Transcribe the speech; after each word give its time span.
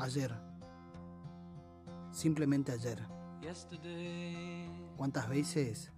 Ayer. 0.00 0.34
Simplemente 2.10 2.72
ayer. 2.72 2.98
¿Cuántas 4.96 5.28
veces 5.28 5.92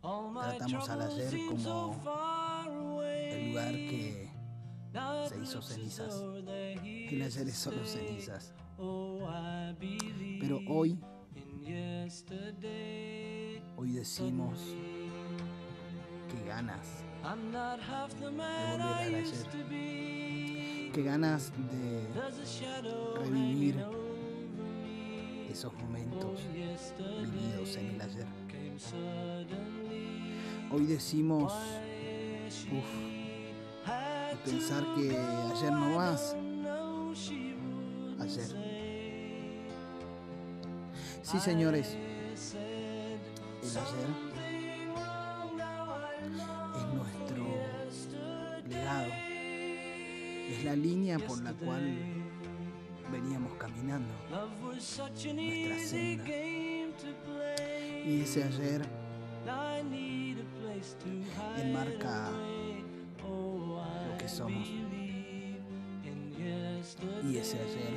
tratamos 0.00 0.88
al 0.88 1.02
ayer 1.02 1.40
como 1.48 3.00
el 3.04 3.48
lugar 3.50 3.72
que 3.72 4.28
se 5.28 5.40
hizo 5.40 5.62
cenizas? 5.62 6.20
El 6.46 7.22
ayer 7.22 7.48
es 7.48 7.56
solo 7.56 7.84
cenizas. 7.86 8.52
Pero 10.40 10.60
hoy, 10.68 10.98
hoy 13.76 13.92
decimos 13.92 14.58
que 16.28 16.44
ganas 16.48 17.04
de 18.20 18.26
volver 18.30 18.80
al 18.80 19.14
ayer. 19.14 19.46
Qué 20.94 21.02
ganas 21.02 21.52
de 21.72 22.06
revivir 23.16 23.43
esos 25.54 25.72
momentos 25.74 26.40
vividos 26.50 27.76
en 27.76 27.90
el 27.90 28.00
ayer. 28.00 28.26
Hoy 30.72 30.86
decimos, 30.86 31.52
uff, 32.72 34.44
pensar 34.44 34.82
que 34.96 35.16
ayer 35.16 35.70
no 35.70 35.94
más, 35.94 36.34
ayer. 38.18 38.48
Sí, 41.22 41.38
señores, 41.38 41.96
el 43.62 43.70
ayer 43.70 44.08
es 46.74 46.86
nuestro 46.94 47.46
legado, 48.68 49.12
es 50.50 50.64
la 50.64 50.74
línea 50.74 51.20
por 51.20 51.40
la 51.42 51.52
cual 51.52 51.96
veníamos 53.10 53.52
caminando, 53.54 54.12
nuestra 54.30 55.08
senda. 55.86 56.24
Y 58.06 58.20
ese 58.20 58.44
ayer 58.44 58.82
enmarca 61.56 62.30
lo 63.22 64.18
que 64.18 64.28
somos. 64.28 64.68
Y 67.24 67.36
ese 67.38 67.58
ayer 67.58 67.94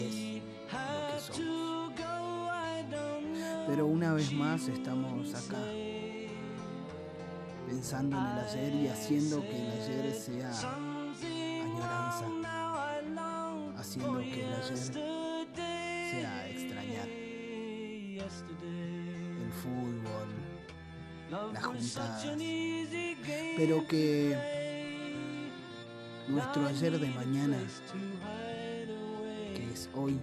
es 0.00 0.42
lo 0.42 1.02
que 1.04 1.20
somos. 1.20 1.66
Pero 3.66 3.86
una 3.86 4.12
vez 4.14 4.32
más 4.32 4.68
estamos 4.68 5.34
acá 5.34 5.58
pensando 7.68 8.16
en 8.16 8.22
el 8.24 8.38
ayer 8.38 8.74
y 8.74 8.88
haciendo 8.88 9.40
que 9.42 9.56
el 9.56 9.70
ayer 9.72 10.14
sea 10.14 10.52
haciendo 13.76 14.18
que 14.20 14.44
el 14.44 14.52
ayer 14.54 14.92
sea 16.10 16.48
extrañar 16.50 17.08
el 17.08 18.20
fútbol, 19.52 20.28
las 21.52 21.64
juntadas, 21.64 22.26
pero 23.56 23.86
que 23.86 24.36
nuestro 26.28 26.66
ayer 26.66 26.98
de 26.98 27.08
mañana, 27.10 27.56
que 29.54 29.72
es 29.72 29.88
hoy, 29.94 30.18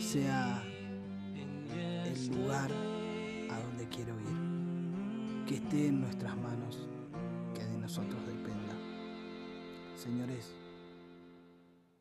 sea 0.00 0.60
el 2.04 2.28
lugar 2.28 2.70
a 3.50 3.60
donde 3.60 3.88
quiero 3.88 4.14
ir, 4.20 5.44
que 5.46 5.56
esté 5.56 5.88
en 5.88 6.00
nuestras 6.00 6.36
manos, 6.36 6.86
que 7.54 7.64
de 7.64 7.78
nosotros 7.78 8.24
dependa. 8.26 8.74
Señores, 10.04 10.44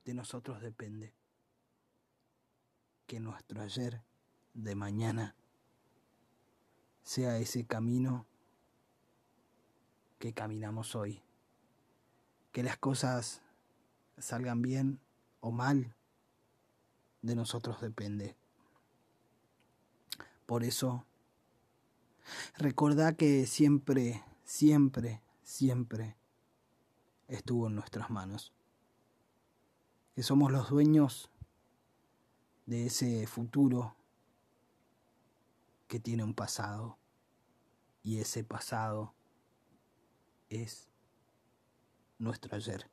de 0.04 0.14
nosotros 0.14 0.60
depende 0.60 1.14
que 3.08 3.22
nuestro 3.22 3.62
ayer 3.62 4.02
de 4.54 4.76
mañana 4.76 5.36
sea 7.02 7.38
ese 7.38 7.66
camino 7.66 8.26
que 10.20 10.34
caminamos 10.34 10.96
hoy. 10.96 11.24
Que 12.52 12.62
las 12.62 12.76
cosas 12.76 13.42
salgan 14.18 14.62
bien 14.62 15.00
o 15.40 15.52
mal, 15.52 15.96
de 17.22 17.36
nosotros 17.36 17.80
depende. 17.80 18.36
Por 20.46 20.66
eso, 20.66 21.06
recordá 22.58 23.14
que 23.14 23.46
siempre, 23.46 24.22
siempre, 24.44 25.22
siempre 25.42 26.18
estuvo 27.36 27.68
en 27.68 27.76
nuestras 27.76 28.10
manos. 28.10 28.54
Que 30.16 30.24
somos 30.24 30.52
los 30.52 30.70
dueños 30.70 31.30
de 32.66 32.86
ese 32.86 33.26
futuro 33.28 33.96
que 35.88 36.00
tiene 36.00 36.24
un 36.24 36.34
pasado 36.34 36.98
y 38.04 38.20
ese 38.20 38.44
pasado 38.44 39.14
es 40.50 40.90
nuestro 42.20 42.56
ayer. 42.56 42.90